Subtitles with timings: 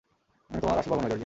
[0.49, 1.19] আমি তোমার আসল বাবা নই, জর্জিয়া।